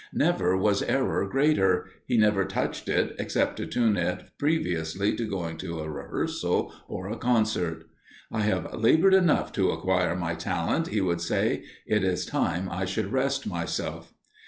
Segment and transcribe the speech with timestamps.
[0.13, 5.57] Never was error greater he never touched it except to tune it previously to going
[5.59, 7.83] to a rehearsal or a concert.
[8.31, 12.85] "I have laboured enough to acquire my talent," he would say, "it is time I
[12.85, 14.11] should rest myself."